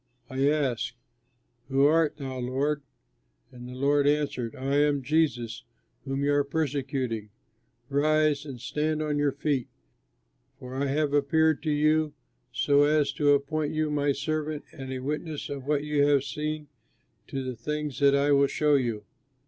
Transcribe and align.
I 0.31 0.49
asked, 0.49 0.95
'Who 1.67 1.85
art 1.85 2.17
thou, 2.17 2.39
Lord?' 2.39 2.81
and 3.51 3.69
the 3.69 3.75
Lord 3.75 4.07
answered, 4.07 4.55
'I 4.55 4.75
am 4.77 5.03
Jesus 5.03 5.63
whom 6.05 6.23
you 6.23 6.33
are 6.33 6.43
persecuting. 6.43 7.29
Rise 7.87 8.43
and 8.43 8.59
stand 8.59 9.03
on 9.03 9.19
your 9.19 9.31
feet, 9.31 9.67
for 10.57 10.73
I 10.73 10.87
have 10.87 11.13
appeared 11.13 11.61
to 11.61 11.71
you 11.71 12.15
so 12.51 12.81
as 12.81 13.11
to 13.13 13.33
appoint 13.33 13.75
you 13.75 13.91
my 13.91 14.11
servant 14.11 14.65
and 14.73 14.91
a 14.91 14.97
witness 14.97 15.45
to 15.45 15.59
what 15.59 15.83
you 15.83 16.03
have 16.07 16.23
seen 16.23 16.61
and 16.61 16.67
to 17.27 17.43
the 17.43 17.55
things 17.55 17.99
that 17.99 18.15
I 18.15 18.31
will 18.31 18.47
show 18.47 18.73
you. 18.73 19.05